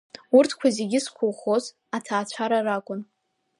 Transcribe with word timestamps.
Урҭқәа 0.37 0.67
зегьы 0.77 0.99
зқәыӷәӷәоз 1.05 1.65
аҭаацәара 1.97 2.59
ракәын. 2.65 3.01